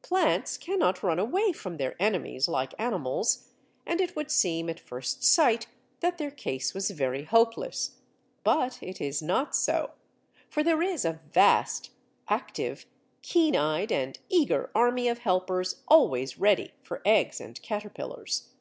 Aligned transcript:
Plants 0.00 0.56
cannot 0.56 1.02
run 1.02 1.18
away 1.18 1.52
from 1.52 1.76
their 1.76 1.96
enemies 2.00 2.48
like 2.48 2.72
animals, 2.78 3.48
and 3.84 4.00
it 4.00 4.16
would 4.16 4.30
seem 4.30 4.70
at 4.70 4.80
first 4.80 5.22
sight 5.22 5.66
that 6.00 6.16
their 6.16 6.30
case 6.30 6.72
was 6.72 6.88
very 6.90 7.24
hopeless. 7.24 7.98
But 8.42 8.82
it 8.82 9.02
is 9.02 9.20
not 9.20 9.54
so, 9.54 9.90
for 10.48 10.62
there 10.62 10.80
is 10.80 11.04
a 11.04 11.20
vast, 11.30 11.90
active, 12.26 12.86
keen 13.20 13.54
eyed, 13.54 13.92
and 13.92 14.18
eager 14.30 14.70
army 14.74 15.08
of 15.08 15.18
helpers 15.18 15.82
always 15.88 16.38
ready 16.38 16.72
for 16.82 17.02
eggs 17.04 17.38
and 17.38 17.60
caterpillars. 17.60 18.52